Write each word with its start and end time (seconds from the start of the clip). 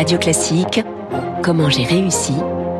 Radio 0.00 0.16
Classique, 0.16 0.82
Comment 1.42 1.68
j'ai 1.68 1.84
réussi 1.84 2.32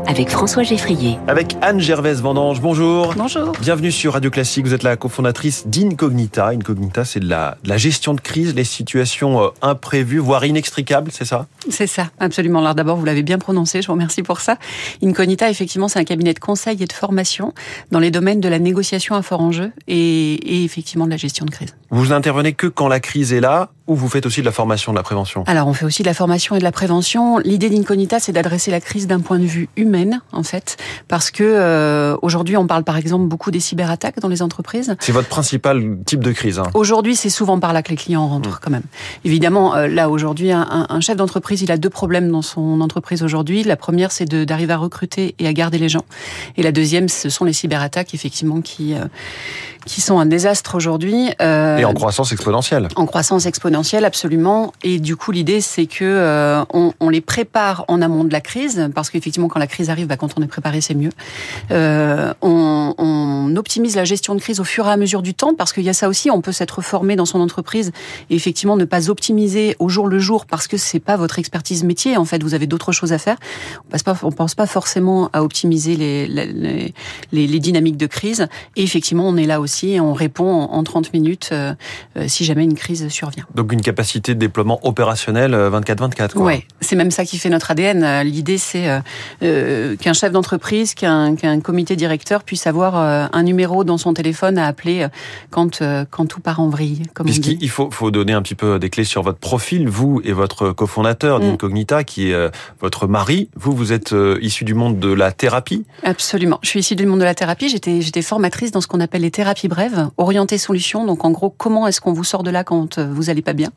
avec 0.06 0.30
François 0.30 0.62
Geffrier. 0.62 1.18
Avec 1.28 1.54
Anne 1.60 1.78
Gervaise 1.78 2.22
Vendange, 2.22 2.62
bonjour. 2.62 3.12
Bonjour. 3.14 3.52
Bienvenue 3.60 3.92
sur 3.92 4.14
Radio 4.14 4.30
Classique, 4.30 4.64
vous 4.64 4.72
êtes 4.72 4.82
la 4.82 4.96
cofondatrice 4.96 5.66
d'Incognita. 5.66 6.48
Incognita, 6.48 7.04
c'est 7.04 7.20
de 7.20 7.28
la, 7.28 7.58
de 7.62 7.68
la, 7.68 7.76
gestion 7.76 8.14
de 8.14 8.22
crise, 8.22 8.54
les 8.54 8.64
situations 8.64 9.42
euh, 9.42 9.48
imprévues, 9.60 10.18
voire 10.18 10.46
inextricables, 10.46 11.10
c'est 11.12 11.26
ça? 11.26 11.46
C'est 11.68 11.86
ça, 11.86 12.08
absolument. 12.20 12.60
Alors 12.60 12.74
d'abord, 12.74 12.96
vous 12.96 13.04
l'avez 13.04 13.22
bien 13.22 13.36
prononcé, 13.36 13.82
je 13.82 13.88
vous 13.88 13.92
remercie 13.92 14.22
pour 14.22 14.40
ça. 14.40 14.56
Incognita, 15.02 15.50
effectivement, 15.50 15.88
c'est 15.88 15.98
un 15.98 16.04
cabinet 16.04 16.32
de 16.32 16.40
conseil 16.40 16.82
et 16.82 16.86
de 16.86 16.92
formation 16.94 17.52
dans 17.90 18.00
les 18.00 18.10
domaines 18.10 18.40
de 18.40 18.48
la 18.48 18.58
négociation 18.58 19.14
à 19.14 19.20
fort 19.20 19.42
enjeu 19.42 19.72
et, 19.88 20.36
et 20.36 20.64
effectivement 20.64 21.04
de 21.04 21.10
la 21.10 21.18
gestion 21.18 21.44
de 21.44 21.50
crise. 21.50 21.74
Vous 21.92 22.12
intervenez 22.12 22.52
que 22.52 22.68
quand 22.68 22.86
la 22.86 23.00
crise 23.00 23.32
est 23.32 23.40
là 23.40 23.70
ou 23.88 23.96
vous 23.96 24.08
faites 24.08 24.24
aussi 24.24 24.40
de 24.40 24.46
la 24.46 24.52
formation, 24.52 24.92
de 24.92 24.96
la 24.96 25.02
prévention? 25.02 25.42
Alors, 25.48 25.66
on 25.66 25.72
fait 25.72 25.84
aussi 25.84 26.02
de 26.02 26.06
la 26.06 26.14
formation 26.14 26.54
et 26.54 26.60
de 26.60 26.64
la 26.64 26.70
prévention. 26.70 27.38
L'idée 27.38 27.68
d'Incognita, 27.68 28.20
c'est 28.20 28.30
d'adresser 28.30 28.70
la 28.70 28.80
crise 28.80 29.08
d'un 29.08 29.18
point 29.18 29.40
de 29.40 29.44
vue 29.44 29.68
humain, 29.76 30.20
en 30.30 30.44
fait, 30.44 30.76
parce 31.08 31.32
que 31.32 31.42
euh, 31.42 32.16
aujourd'hui, 32.22 32.56
on 32.56 32.68
parle 32.68 32.84
par 32.84 32.96
exemple 32.96 33.26
beaucoup 33.26 33.50
des 33.50 33.58
cyberattaques 33.58 34.20
dans 34.20 34.28
les 34.28 34.40
entreprises. 34.40 34.94
C'est 35.00 35.10
votre 35.10 35.26
principal 35.26 35.98
type 36.06 36.22
de 36.22 36.30
crise. 36.30 36.60
Hein. 36.60 36.70
Aujourd'hui, 36.74 37.16
c'est 37.16 37.30
souvent 37.30 37.58
par 37.58 37.72
là 37.72 37.82
que 37.82 37.90
les 37.90 37.96
clients 37.96 38.28
rentrent, 38.28 38.50
mmh. 38.50 38.58
quand 38.62 38.70
même. 38.70 38.84
Évidemment, 39.24 39.74
euh, 39.74 39.88
là 39.88 40.08
aujourd'hui, 40.08 40.52
un, 40.52 40.86
un, 40.88 41.00
chef 41.00 41.16
d'entreprise, 41.16 41.62
il 41.62 41.72
a 41.72 41.76
deux 41.76 41.90
problèmes 41.90 42.30
dans 42.30 42.42
son 42.42 42.80
entreprise 42.80 43.24
aujourd'hui. 43.24 43.64
La 43.64 43.76
première, 43.76 44.12
c'est 44.12 44.26
d'arriver 44.26 44.74
à 44.74 44.78
recruter 44.78 45.34
et 45.40 45.48
à 45.48 45.52
garder 45.52 45.78
les 45.78 45.88
gens, 45.88 46.04
et 46.56 46.62
la 46.62 46.70
deuxième, 46.70 47.08
ce 47.08 47.28
sont 47.28 47.44
les 47.44 47.52
cyberattaques, 47.52 48.14
effectivement, 48.14 48.60
qui 48.60 48.94
euh, 48.94 49.06
qui 49.86 50.00
sont 50.00 50.18
un 50.18 50.26
désastre 50.26 50.74
aujourd'hui. 50.74 51.30
Euh, 51.40 51.78
et 51.78 51.84
en 51.84 51.94
croissance 51.94 52.32
exponentielle. 52.32 52.88
En 52.96 53.06
croissance 53.06 53.46
exponentielle, 53.46 54.04
absolument. 54.04 54.72
Et 54.82 54.98
du 54.98 55.16
coup, 55.16 55.32
l'idée, 55.32 55.60
c'est 55.60 55.86
que 55.86 56.04
euh, 56.04 56.62
on, 56.72 56.92
on, 57.00 57.08
les 57.08 57.20
prépare 57.20 57.84
en 57.88 58.02
amont 58.02 58.24
de 58.24 58.32
la 58.32 58.40
crise, 58.40 58.90
parce 58.94 59.10
qu'effectivement, 59.10 59.48
quand 59.48 59.58
la 59.58 59.66
crise 59.66 59.90
arrive, 59.90 60.06
bah, 60.06 60.16
quand 60.16 60.34
on 60.38 60.42
est 60.42 60.46
préparé, 60.46 60.80
c'est 60.80 60.94
mieux. 60.94 61.10
Euh, 61.70 62.32
on, 62.42 62.94
on, 62.98 63.19
optimise 63.56 63.96
la 63.96 64.04
gestion 64.04 64.34
de 64.34 64.40
crise 64.40 64.60
au 64.60 64.64
fur 64.64 64.86
et 64.86 64.90
à 64.90 64.96
mesure 64.96 65.22
du 65.22 65.34
temps, 65.34 65.54
parce 65.54 65.72
qu'il 65.72 65.84
y 65.84 65.88
a 65.88 65.94
ça 65.94 66.08
aussi. 66.08 66.30
On 66.30 66.40
peut 66.40 66.52
s'être 66.52 66.82
formé 66.82 67.16
dans 67.16 67.26
son 67.26 67.40
entreprise 67.40 67.92
et 68.30 68.34
effectivement 68.34 68.76
ne 68.76 68.84
pas 68.84 69.10
optimiser 69.10 69.76
au 69.78 69.88
jour 69.88 70.06
le 70.06 70.18
jour, 70.18 70.46
parce 70.46 70.66
que 70.66 70.76
c'est 70.76 71.00
pas 71.00 71.16
votre 71.16 71.38
expertise 71.38 71.84
métier. 71.84 72.16
En 72.16 72.24
fait, 72.24 72.42
vous 72.42 72.54
avez 72.54 72.66
d'autres 72.66 72.92
choses 72.92 73.12
à 73.12 73.18
faire. 73.18 73.36
On 73.86 73.90
passe 73.90 74.02
pas, 74.02 74.16
on 74.22 74.32
pense 74.32 74.54
pas 74.54 74.66
forcément 74.66 75.30
à 75.32 75.42
optimiser 75.42 75.96
les, 75.96 76.26
les, 76.26 76.94
les, 77.32 77.46
les 77.46 77.58
dynamiques 77.58 77.96
de 77.96 78.06
crise. 78.06 78.48
Et 78.76 78.82
effectivement, 78.82 79.28
on 79.28 79.36
est 79.36 79.46
là 79.46 79.60
aussi 79.60 79.92
et 79.92 80.00
on 80.00 80.12
répond 80.12 80.50
en 80.62 80.82
30 80.82 81.12
minutes 81.12 81.50
euh, 81.52 81.74
euh, 82.16 82.24
si 82.28 82.44
jamais 82.44 82.64
une 82.64 82.74
crise 82.74 83.08
survient. 83.08 83.46
Donc 83.54 83.72
une 83.72 83.80
capacité 83.80 84.34
de 84.34 84.38
déploiement 84.38 84.80
opérationnel 84.86 85.52
24-24 85.54 86.20
euh, 86.20 86.26
Oui, 86.36 86.64
c'est 86.80 86.96
même 86.96 87.10
ça 87.10 87.24
qui 87.24 87.38
fait 87.38 87.48
notre 87.48 87.70
ADN. 87.70 88.22
L'idée 88.22 88.58
c'est 88.58 89.00
qu'un 89.40 90.12
chef 90.12 90.32
d'entreprise, 90.32 90.94
qu'un 90.94 91.60
comité 91.62 91.96
directeur 91.96 92.42
puisse 92.42 92.66
avoir 92.66 93.29
un 93.32 93.42
numéro 93.42 93.84
dans 93.84 93.98
son 93.98 94.14
téléphone 94.14 94.58
à 94.58 94.66
appeler 94.66 95.06
quand, 95.50 95.82
quand 96.10 96.26
tout 96.26 96.40
part 96.40 96.60
en 96.60 96.68
vrille. 96.68 97.02
Puisqu'il 97.24 97.68
faut, 97.68 97.90
faut 97.90 98.10
donner 98.10 98.32
un 98.32 98.42
petit 98.42 98.54
peu 98.54 98.78
des 98.78 98.90
clés 98.90 99.04
sur 99.04 99.22
votre 99.22 99.38
profil, 99.38 99.88
vous 99.88 100.20
et 100.24 100.32
votre 100.32 100.72
cofondateur 100.72 101.38
mm. 101.38 101.42
d'Incognita, 101.42 102.04
qui 102.04 102.30
est 102.30 102.50
votre 102.80 103.06
mari. 103.06 103.48
Vous, 103.56 103.72
vous 103.72 103.92
êtes 103.92 104.14
issu 104.40 104.64
du 104.64 104.74
monde 104.74 104.98
de 104.98 105.12
la 105.12 105.32
thérapie? 105.32 105.84
Absolument. 106.02 106.58
Je 106.62 106.68
suis 106.68 106.80
issu 106.80 106.96
du 106.96 107.06
monde 107.06 107.20
de 107.20 107.24
la 107.24 107.34
thérapie. 107.34 107.68
J'étais 107.68 108.22
formatrice 108.22 108.70
dans 108.70 108.80
ce 108.80 108.86
qu'on 108.86 109.00
appelle 109.00 109.22
les 109.22 109.30
thérapies 109.30 109.68
brève, 109.68 110.08
orienter 110.16 110.58
solution. 110.58 111.04
Donc 111.06 111.24
en 111.24 111.30
gros, 111.30 111.50
comment 111.50 111.86
est-ce 111.86 112.00
qu'on 112.00 112.12
vous 112.12 112.24
sort 112.24 112.42
de 112.42 112.50
là 112.50 112.64
quand 112.64 112.98
euh, 112.98 113.08
vous 113.12 113.30
allez 113.30 113.42
pas 113.42 113.52
bien, 113.52 113.70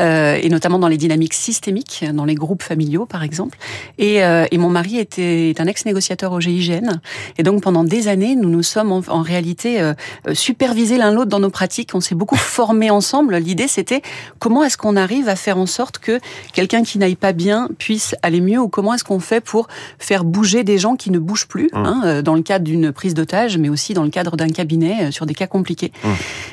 euh, 0.00 0.38
et 0.40 0.48
notamment 0.48 0.78
dans 0.78 0.88
les 0.88 0.96
dynamiques 0.96 1.34
systémiques, 1.34 2.04
dans 2.12 2.24
les 2.24 2.34
groupes 2.34 2.62
familiaux 2.62 3.06
par 3.06 3.22
exemple. 3.22 3.58
Et, 3.98 4.24
euh, 4.24 4.46
et 4.50 4.58
mon 4.58 4.68
mari 4.68 4.98
était 4.98 5.54
un 5.58 5.66
ex-négociateur 5.66 6.32
au 6.32 6.40
GIGN, 6.40 7.00
et 7.38 7.42
donc 7.42 7.62
pendant 7.62 7.84
des 7.84 8.08
années, 8.08 8.36
nous 8.36 8.48
nous 8.48 8.62
sommes 8.62 8.85
en, 8.92 9.22
réalité 9.22 9.80
euh, 9.80 9.94
supervisés 10.32 10.98
l'un 10.98 11.10
l'autre 11.10 11.30
dans 11.30 11.40
nos 11.40 11.50
pratiques. 11.50 11.90
On 11.94 12.00
s'est 12.00 12.14
beaucoup 12.14 12.36
formés 12.36 12.90
ensemble. 12.90 13.36
L'idée 13.36 13.68
c'était 13.68 14.02
comment 14.38 14.64
est-ce 14.64 14.76
qu'on 14.76 14.96
arrive 14.96 15.28
à 15.28 15.36
faire 15.36 15.58
en 15.58 15.66
sorte 15.66 15.98
que 15.98 16.20
quelqu'un 16.52 16.82
qui 16.82 16.98
n'aille 16.98 17.16
pas 17.16 17.32
bien 17.32 17.68
puisse 17.78 18.14
aller 18.22 18.40
mieux, 18.40 18.58
ou 18.58 18.68
comment 18.68 18.94
est-ce 18.94 19.04
qu'on 19.04 19.20
fait 19.20 19.40
pour 19.40 19.68
faire 19.98 20.24
bouger 20.24 20.64
des 20.64 20.78
gens 20.78 20.96
qui 20.96 21.10
ne 21.10 21.18
bougent 21.18 21.48
plus, 21.48 21.70
mmh. 21.72 21.76
hein, 21.76 22.22
dans 22.22 22.34
le 22.34 22.42
cadre 22.42 22.64
d'une 22.64 22.92
prise 22.92 23.14
d'otage, 23.14 23.58
mais 23.58 23.68
aussi 23.68 23.94
dans 23.94 24.04
le 24.04 24.10
cadre 24.10 24.36
d'un 24.36 24.48
cabinet 24.48 25.10
sur 25.10 25.26
des 25.26 25.34
cas 25.34 25.46
compliqués. 25.46 25.92
Mmh. 26.02 26.08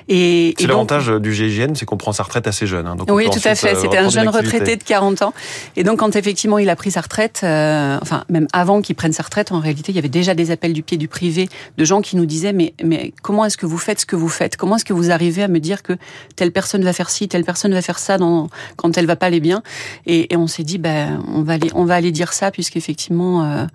Et, 0.10 0.56
c'est 0.60 0.68
l'avantage 0.68 1.08
du 1.08 1.34
GIGN, 1.34 1.76
c'est 1.76 1.86
qu'on 1.86 1.98
prend 1.98 2.14
sa 2.14 2.24
retraite 2.24 2.48
assez 2.48 2.68
jeune. 2.68 2.88
Hein, 2.88 2.96
donc 2.96 3.10
oui, 3.12 3.26
tout 3.30 3.40
à 3.44 3.56
fait. 3.56 3.76
Euh, 3.76 3.80
C'était 3.80 3.98
un 3.98 4.10
jeune 4.10 4.30
retraité 4.30 4.76
de 4.76 4.84
40 4.84 5.22
ans. 5.22 5.34
Et 5.76 5.84
donc, 5.84 6.00
quand 6.00 6.16
effectivement 6.16 6.58
il 6.58 6.70
a 6.70 6.76
pris 6.76 6.92
sa 6.92 7.02
retraite, 7.02 7.42
euh, 7.44 7.98
enfin 8.02 8.24
même 8.30 8.48
avant 8.54 8.82
qu'il 8.82 8.96
prenne 8.96 9.14
sa 9.14 9.24
retraite, 9.24 9.52
en 9.52 9.60
réalité, 9.60 9.92
il 9.92 9.96
y 9.96 10.00
avait 10.00 10.10
déjà 10.10 10.36
des 10.36 10.52
appels 10.52 10.74
du 10.74 10.84
pied 10.84 10.98
du 10.98 11.08
privé 11.08 11.50
de 11.78 11.86
gens 11.86 12.02
qui 12.02 12.16
nous 12.16 12.23
disaient 12.26 12.54
mais 12.54 12.74
mais 12.84 13.14
comment 13.22 13.46
est-ce 13.46 13.58
que 13.58 13.66
vous 13.66 13.78
faites 13.78 14.00
ce 14.00 14.06
que 14.06 14.16
vous 14.16 14.30
faites? 14.30 14.58
Comment 14.58 14.76
est-ce 14.76 14.86
que 14.86 14.94
vous 14.94 15.12
arrivez 15.12 15.44
à 15.44 15.48
me 15.48 15.60
dire 15.60 15.84
que 15.84 15.94
telle 16.36 16.52
personne 16.52 16.84
va 16.84 16.94
faire 16.94 17.10
ci, 17.10 17.28
telle 17.28 17.44
personne 17.44 17.74
va 17.74 17.82
faire 17.82 18.00
ça 18.00 18.18
dans, 18.18 18.50
quand 18.76 18.98
elle 18.98 19.06
va 19.06 19.16
pas 19.16 19.28
aller 19.28 19.40
bien? 19.40 19.64
Et, 20.06 20.34
et, 20.34 20.38
on 20.38 20.48
s'est 20.48 20.64
dit 20.64 20.78
ben 20.78 21.24
on 21.28 21.42
va 21.42 21.54
aller 21.54 21.70
on 21.74 21.86
va 21.86 21.96
aller 21.96 22.12
dire 22.12 22.34
ça 22.34 22.52
puisqu'effectivement 22.52 23.44
euh, 23.44 23.66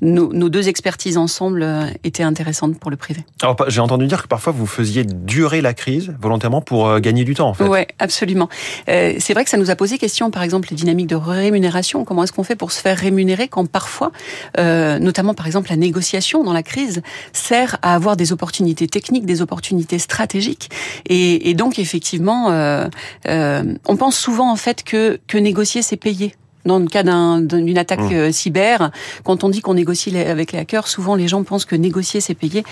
nos, 0.00 0.32
nos 0.32 0.48
deux 0.48 0.68
expertises 0.68 1.16
ensemble 1.16 1.62
euh, 1.62 1.86
étaient 2.04 2.22
intéressantes 2.22 2.78
pour 2.78 2.90
le 2.90 2.96
privé. 2.96 3.24
Alors 3.42 3.56
j'ai 3.68 3.80
entendu 3.80 4.06
dire 4.06 4.22
que 4.22 4.28
parfois 4.28 4.52
vous 4.52 4.66
faisiez 4.66 5.04
durer 5.04 5.60
la 5.60 5.74
crise 5.74 6.14
volontairement 6.20 6.60
pour 6.60 6.88
euh, 6.88 6.98
gagner 7.00 7.24
du 7.24 7.34
temps, 7.34 7.48
en 7.48 7.54
fait. 7.54 7.64
Oui, 7.64 7.80
absolument. 7.98 8.48
Euh, 8.88 9.14
c'est 9.18 9.34
vrai 9.34 9.44
que 9.44 9.50
ça 9.50 9.56
nous 9.56 9.70
a 9.70 9.76
posé 9.76 9.98
question, 9.98 10.30
par 10.30 10.42
exemple, 10.42 10.68
les 10.70 10.76
dynamiques 10.76 11.08
de 11.08 11.16
rémunération. 11.16 12.04
Comment 12.04 12.24
est-ce 12.24 12.32
qu'on 12.32 12.44
fait 12.44 12.56
pour 12.56 12.72
se 12.72 12.80
faire 12.80 12.96
rémunérer 12.96 13.48
quand 13.48 13.66
parfois, 13.66 14.12
notamment 14.56 15.34
par 15.34 15.46
exemple 15.46 15.70
la 15.70 15.76
négociation 15.76 16.44
dans 16.44 16.52
la 16.52 16.62
crise, 16.62 17.02
sert 17.32 17.78
à 17.82 17.97
avoir 17.98 18.16
des 18.16 18.32
opportunités 18.32 18.86
techniques, 18.86 19.26
des 19.26 19.42
opportunités 19.42 19.98
stratégiques. 19.98 20.70
Et, 21.08 21.52
donc 21.54 21.78
effectivement, 21.78 22.50
euh, 22.50 22.86
euh, 23.26 23.74
on 23.86 23.96
pense 23.96 24.16
souvent 24.16 24.50
en 24.50 24.56
fait 24.56 24.84
que, 24.84 25.18
que 25.26 25.36
négocier 25.36 25.82
c'est 25.82 25.96
payer 25.96 26.34
dans 26.68 26.78
le 26.78 26.86
cas 26.86 27.02
d'une 27.02 27.78
attaque 27.78 27.98
mmh. 27.98 28.12
euh, 28.12 28.30
cyber, 28.32 28.90
quand 29.24 29.42
on 29.42 29.48
dit 29.48 29.60
qu'on 29.60 29.74
négocie 29.74 30.16
avec 30.16 30.52
les 30.52 30.60
hackers, 30.60 30.86
souvent 30.86 31.16
les 31.16 31.26
gens 31.26 31.42
pensent 31.42 31.64
que 31.64 31.74
négocier 31.74 32.20
c'est 32.20 32.34
payer. 32.34 32.62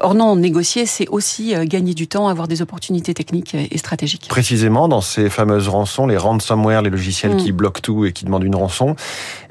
Or 0.00 0.14
non, 0.14 0.36
négocier 0.36 0.84
c'est 0.84 1.08
aussi 1.08 1.54
euh, 1.54 1.64
gagner 1.64 1.94
du 1.94 2.08
temps, 2.08 2.28
avoir 2.28 2.48
des 2.48 2.60
opportunités 2.60 3.14
techniques 3.14 3.54
et 3.54 3.78
stratégiques. 3.78 4.26
Précisément 4.28 4.88
dans 4.88 5.00
ces 5.00 5.30
fameuses 5.30 5.68
rançons, 5.68 6.06
les 6.06 6.18
ransomware, 6.18 6.82
les 6.82 6.90
logiciels 6.90 7.34
mmh. 7.34 7.38
qui 7.38 7.52
bloquent 7.52 7.80
tout 7.80 8.04
et 8.04 8.12
qui 8.12 8.26
demandent 8.26 8.44
une 8.44 8.56
rançon, 8.56 8.96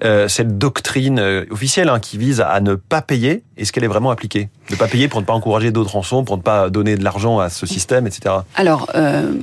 euh, 0.04 0.28
cette 0.28 0.60
doctrine 0.60 1.20
officielle 1.50 1.90
hein, 1.90 2.00
qui 2.00 2.18
vise 2.18 2.42
à 2.42 2.60
ne 2.60 2.76
pas 2.76 3.02
payer, 3.02 3.44
est-ce 3.58 3.72
qu'elle 3.72 3.86
est 3.86 3.88
vraiment 3.88 4.12
appliquée? 4.12 4.50
Ne 4.70 4.76
pas 4.76 4.88
payer 4.88 5.08
pour 5.08 5.22
ne 5.22 5.26
pas 5.26 5.34
encourager 5.34 5.72
d'autres 5.72 5.94
rançons, 5.94 6.26
pour 6.26 6.38
ne 6.38 6.42
pas 6.42 6.70
donner 6.70 6.98
de 6.98 7.04
l'argent 7.04 7.40
à 7.40 7.50
ce 7.50 7.66
système, 7.66 8.06
etc. 8.06 8.36
Alors, 8.56 8.92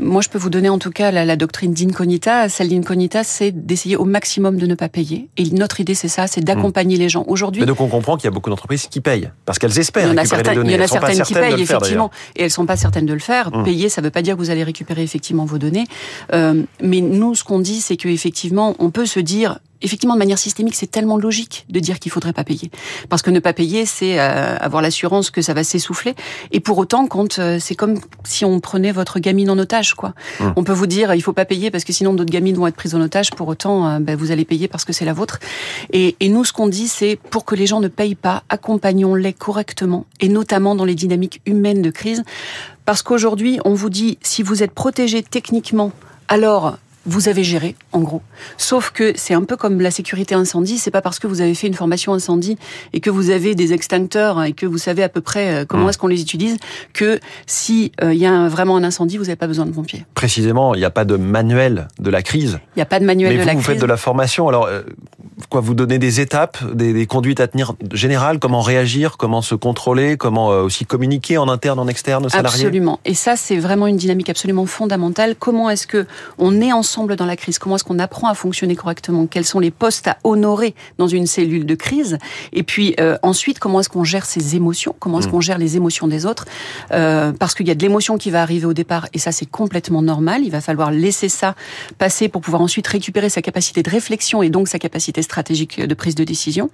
moi 0.00 0.20
je 0.20 0.28
peux 0.28 0.38
vous 0.38 0.50
donner 0.50 0.68
en 0.68 0.78
tout 0.78 0.90
cas 0.90 1.10
la, 1.10 1.24
la 1.24 1.36
doctrine 1.36 1.72
d'incognita. 1.72 2.48
Celle 2.48 2.68
d'incognita, 2.68 3.24
c'est 3.24 3.52
d'essayer 3.52 3.96
au 3.96 4.04
maximum 4.04 4.41
de 4.50 4.66
ne 4.66 4.74
pas 4.74 4.88
payer. 4.88 5.28
Et 5.36 5.44
notre 5.50 5.80
idée, 5.80 5.94
c'est 5.94 6.08
ça, 6.08 6.26
c'est 6.26 6.40
d'accompagner 6.40 6.96
les 6.96 7.08
gens. 7.08 7.24
Aujourd'hui. 7.26 7.60
Mais 7.60 7.66
donc 7.66 7.80
on 7.80 7.88
comprend 7.88 8.16
qu'il 8.16 8.24
y 8.24 8.28
a 8.28 8.30
beaucoup 8.30 8.50
d'entreprises 8.50 8.86
qui 8.88 9.00
payent 9.00 9.30
parce 9.44 9.58
qu'elles 9.58 9.78
espèrent 9.78 10.08
récupérer 10.08 10.26
certaines, 10.26 10.54
données. 10.54 10.72
Il 10.72 10.76
y 10.76 10.80
en 10.80 10.84
a 10.84 10.88
certaines 10.88 11.22
qui 11.22 11.34
payent 11.34 11.60
effectivement, 11.60 12.10
et 12.36 12.42
elles 12.42 12.50
sont 12.50 12.66
pas 12.66 12.76
certaines 12.76 13.06
de 13.06 13.12
le 13.12 13.20
faire. 13.20 13.50
Hum. 13.52 13.64
Payer, 13.64 13.88
ça 13.88 14.00
veut 14.00 14.10
pas 14.10 14.22
dire 14.22 14.34
que 14.34 14.40
vous 14.40 14.50
allez 14.50 14.64
récupérer 14.64 15.02
effectivement 15.02 15.44
vos 15.44 15.58
données. 15.58 15.84
Euh, 16.32 16.62
mais 16.82 17.00
nous, 17.00 17.34
ce 17.34 17.44
qu'on 17.44 17.60
dit, 17.60 17.80
c'est 17.80 17.96
que 17.96 18.08
effectivement, 18.08 18.74
on 18.78 18.90
peut 18.90 19.06
se 19.06 19.20
dire 19.20 19.58
effectivement, 19.82 20.14
de 20.14 20.18
manière 20.18 20.38
systémique, 20.38 20.74
c'est 20.74 20.90
tellement 20.90 21.16
logique 21.16 21.66
de 21.68 21.80
dire 21.80 21.98
qu'il 21.98 22.10
faudrait 22.10 22.32
pas 22.32 22.44
payer. 22.44 22.70
Parce 23.08 23.22
que 23.22 23.30
ne 23.30 23.40
pas 23.40 23.52
payer, 23.52 23.86
c'est 23.86 24.18
euh, 24.18 24.56
avoir 24.58 24.82
l'assurance 24.82 25.30
que 25.30 25.42
ça 25.42 25.54
va 25.54 25.64
s'essouffler. 25.64 26.14
Et 26.50 26.60
pour 26.60 26.78
autant, 26.78 27.06
quand 27.06 27.38
euh, 27.38 27.58
c'est 27.60 27.74
comme 27.74 27.98
si 28.24 28.44
on 28.44 28.60
prenait 28.60 28.92
votre 28.92 29.18
gamine 29.18 29.50
en 29.50 29.58
otage, 29.58 29.94
quoi. 29.94 30.14
Mmh. 30.40 30.52
On 30.56 30.64
peut 30.64 30.72
vous 30.72 30.86
dire, 30.86 31.14
il 31.14 31.22
faut 31.22 31.32
pas 31.32 31.44
payer 31.44 31.70
parce 31.70 31.84
que 31.84 31.92
sinon 31.92 32.14
d'autres 32.14 32.30
gamines 32.30 32.56
vont 32.56 32.66
être 32.66 32.76
prises 32.76 32.94
en 32.94 33.00
otage. 33.00 33.30
Pour 33.30 33.48
autant, 33.48 33.88
euh, 33.88 33.98
ben, 33.98 34.16
vous 34.16 34.30
allez 34.30 34.44
payer 34.44 34.68
parce 34.68 34.84
que 34.84 34.92
c'est 34.92 35.04
la 35.04 35.12
vôtre. 35.12 35.38
Et, 35.92 36.16
et 36.20 36.28
nous, 36.28 36.44
ce 36.44 36.52
qu'on 36.52 36.68
dit, 36.68 36.88
c'est 36.88 37.16
pour 37.30 37.44
que 37.44 37.54
les 37.54 37.66
gens 37.66 37.80
ne 37.80 37.88
payent 37.88 38.14
pas, 38.14 38.44
accompagnons-les 38.48 39.32
correctement, 39.32 40.06
et 40.20 40.28
notamment 40.28 40.74
dans 40.74 40.84
les 40.84 40.94
dynamiques 40.94 41.40
humaines 41.46 41.82
de 41.82 41.90
crise. 41.90 42.22
Parce 42.84 43.02
qu'aujourd'hui, 43.02 43.60
on 43.64 43.74
vous 43.74 43.90
dit, 43.90 44.18
si 44.22 44.42
vous 44.42 44.62
êtes 44.62 44.72
protégé 44.72 45.22
techniquement, 45.22 45.92
alors 46.28 46.78
vous 47.04 47.28
avez 47.28 47.42
géré, 47.42 47.74
en 47.92 48.00
gros. 48.00 48.22
Sauf 48.56 48.90
que 48.90 49.12
c'est 49.16 49.34
un 49.34 49.42
peu 49.42 49.56
comme 49.56 49.80
la 49.80 49.90
sécurité 49.90 50.34
incendie. 50.34 50.78
C'est 50.78 50.90
pas 50.90 51.02
parce 51.02 51.18
que 51.18 51.26
vous 51.26 51.40
avez 51.40 51.54
fait 51.54 51.66
une 51.66 51.74
formation 51.74 52.12
incendie 52.12 52.56
et 52.92 53.00
que 53.00 53.10
vous 53.10 53.30
avez 53.30 53.54
des 53.54 53.72
extincteurs 53.72 54.42
et 54.44 54.52
que 54.52 54.66
vous 54.66 54.78
savez 54.78 55.02
à 55.02 55.08
peu 55.08 55.20
près 55.20 55.52
euh, 55.52 55.64
comment 55.66 55.86
mmh. 55.86 55.88
est-ce 55.88 55.98
qu'on 55.98 56.06
les 56.06 56.20
utilise 56.20 56.58
que 56.92 57.18
si 57.46 57.92
euh, 58.02 58.14
il 58.14 58.20
y 58.20 58.26
a 58.26 58.48
vraiment 58.48 58.76
un 58.76 58.84
incendie, 58.84 59.18
vous 59.18 59.24
n'avez 59.24 59.36
pas 59.36 59.48
besoin 59.48 59.66
de 59.66 59.72
pompiers. 59.72 60.04
Précisément, 60.14 60.74
il 60.74 60.78
n'y 60.78 60.84
a 60.84 60.90
pas 60.90 61.04
de 61.04 61.16
manuel 61.16 61.88
de 61.98 62.10
la 62.10 62.22
crise. 62.22 62.60
Il 62.76 62.78
n'y 62.78 62.82
a 62.82 62.86
pas 62.86 63.00
de 63.00 63.04
manuel 63.04 63.30
Mais 63.30 63.36
de 63.36 63.40
vous, 63.40 63.46
la 63.46 63.54
vous 63.54 63.58
crise. 63.58 63.72
faites 63.72 63.80
de 63.80 63.86
la 63.86 63.96
formation. 63.96 64.48
Alors, 64.48 64.66
euh, 64.66 64.82
quoi 65.48 65.60
vous 65.60 65.74
donner 65.74 65.98
des 65.98 66.20
étapes, 66.20 66.58
des, 66.72 66.92
des, 66.92 67.06
conduites 67.06 67.40
à 67.40 67.48
tenir 67.48 67.74
générales, 67.92 68.38
comment 68.38 68.60
réagir, 68.60 69.16
comment 69.16 69.42
se 69.42 69.56
contrôler, 69.56 70.16
comment 70.16 70.48
aussi 70.48 70.86
communiquer 70.86 71.36
en 71.38 71.48
interne, 71.48 71.80
en 71.80 71.88
externe 71.88 72.26
aux 72.26 72.28
salariés? 72.28 72.66
Absolument. 72.66 73.00
Et 73.04 73.14
ça, 73.14 73.34
c'est 73.34 73.58
vraiment 73.58 73.88
une 73.88 73.96
dynamique 73.96 74.30
absolument 74.30 74.66
fondamentale. 74.66 75.34
Comment 75.36 75.68
est-ce 75.68 75.86
que 75.86 76.06
on 76.38 76.60
est 76.60 76.72
ensemble 76.72 76.91
dans 76.96 77.26
la 77.26 77.36
crise 77.36 77.58
Comment 77.58 77.76
est-ce 77.76 77.84
qu'on 77.84 77.98
apprend 77.98 78.28
à 78.28 78.34
fonctionner 78.34 78.76
correctement? 78.76 79.26
Quels 79.26 79.44
sont 79.44 79.60
les 79.60 79.70
postes 79.70 80.08
à 80.08 80.18
honorer 80.24 80.74
dans 80.98 81.08
une 81.08 81.26
cellule 81.26 81.66
de 81.66 81.74
crise? 81.74 82.18
Et 82.52 82.62
puis 82.62 82.94
ensuite, 83.22 83.58
comment 83.58 83.80
est-ce 83.80 83.88
qu'on 83.88 84.04
gère 84.04 84.26
ses 84.26 84.56
émotions? 84.56 84.94
Comment 84.98 85.18
est-ce 85.18 85.28
mmh. 85.28 85.30
qu'on 85.30 85.40
gère 85.40 85.58
les 85.58 85.76
émotions 85.76 86.08
des 86.08 86.26
autres? 86.26 86.46
Euh, 86.92 87.32
Parce 87.32 87.54
qu'il 87.54 87.66
y 87.66 87.70
a 87.70 87.74
de 87.74 87.82
l'émotion 87.82 88.18
qui 88.18 88.30
va 88.30 88.42
arriver 88.42 88.66
au 88.66 88.72
départ, 88.72 89.06
et 89.12 89.18
ça 89.18 89.32
c'est 89.32 89.46
complètement 89.46 90.02
normal. 90.02 90.42
Il 90.44 90.50
va 90.50 90.60
falloir 90.60 90.90
laisser 90.90 91.28
ça 91.28 91.54
passer 91.98 92.28
pour 92.28 92.42
pouvoir 92.42 92.62
ensuite 92.62 92.86
récupérer 92.86 93.28
sa 93.28 93.42
capacité 93.42 93.82
de 93.82 93.90
réflexion 93.90 94.42
et 94.42 94.50
donc 94.50 94.68
sa 94.68 94.78
capacité 94.78 95.22
stratégique 95.22 95.80
de 95.80 95.94
prise 95.94 96.14
de 96.14 96.24
décision. 96.24 96.70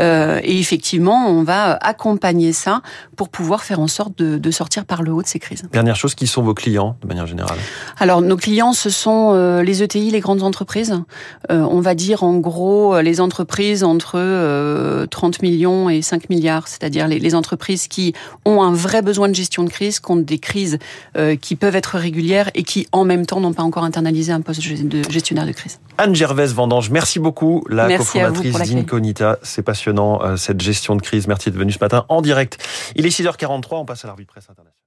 Euh, 0.00 0.40
et 0.42 0.58
effectivement, 0.58 1.28
on 1.28 1.42
va 1.42 1.74
accompagner 1.74 2.52
ça 2.52 2.82
pour 3.16 3.28
pouvoir 3.28 3.62
faire 3.62 3.80
en 3.80 3.88
sorte 3.88 4.16
de, 4.18 4.38
de, 4.38 4.50
sortir 4.50 4.84
par 4.84 5.02
le 5.02 5.12
haut 5.12 5.22
de 5.22 5.26
ces 5.26 5.38
crises. 5.38 5.62
Dernière 5.72 5.96
chose, 5.96 6.14
qui 6.14 6.26
sont 6.26 6.42
vos 6.42 6.54
clients 6.54 6.96
de 7.02 7.06
manière 7.06 7.26
générale? 7.26 7.58
Alors 7.98 8.22
nos 8.22 8.36
clients, 8.36 8.72
ce 8.72 8.90
sont 8.90 9.57
euh, 9.58 9.62
les 9.62 9.82
ETI, 9.82 10.10
les 10.10 10.20
grandes 10.20 10.42
entreprises. 10.42 10.94
Euh, 11.50 11.60
on 11.60 11.80
va 11.80 11.94
dire 11.94 12.22
en 12.22 12.38
gros 12.38 13.00
les 13.00 13.20
entreprises 13.20 13.84
entre 13.84 15.06
30 15.06 15.42
millions 15.42 15.90
et 15.90 16.02
5 16.02 16.30
milliards, 16.30 16.68
c'est-à-dire 16.68 17.08
les, 17.08 17.18
les 17.18 17.34
entreprises 17.34 17.88
qui 17.88 18.14
ont 18.44 18.62
un 18.62 18.72
vrai 18.72 19.02
besoin 19.02 19.28
de 19.28 19.34
gestion 19.34 19.64
de 19.64 19.70
crise, 19.70 20.00
contre 20.00 20.24
des 20.24 20.38
crises 20.38 20.78
euh, 21.16 21.36
qui 21.36 21.56
peuvent 21.56 21.76
être 21.76 21.98
régulières 21.98 22.50
et 22.54 22.62
qui, 22.62 22.86
en 22.92 23.04
même 23.04 23.26
temps, 23.26 23.40
n'ont 23.40 23.52
pas 23.52 23.62
encore 23.62 23.84
internalisé 23.84 24.32
un 24.32 24.40
poste 24.40 24.60
de 24.60 25.02
gestionnaire 25.10 25.46
de 25.46 25.52
crise. 25.52 25.80
Anne 25.98 26.14
Gervaise 26.14 26.54
Vendange, 26.54 26.90
merci 26.90 27.18
beaucoup, 27.18 27.64
la 27.68 27.96
cofondatrice 27.96 28.70
d'Inconita. 28.70 29.38
C'est 29.42 29.62
passionnant, 29.62 30.22
euh, 30.22 30.36
cette 30.36 30.60
gestion 30.60 30.96
de 30.96 31.02
crise. 31.02 31.26
Merci 31.26 31.50
d'être 31.50 31.58
venue 31.58 31.72
ce 31.72 31.78
matin 31.80 32.04
en 32.08 32.22
direct. 32.22 32.58
Il 32.96 33.06
est 33.06 33.10
6h43, 33.10 33.80
on 33.80 33.84
passe 33.84 34.04
à 34.04 34.08
la 34.08 34.14
revue 34.14 34.24
de 34.24 34.28
presse 34.28 34.44
internationale. 34.44 34.77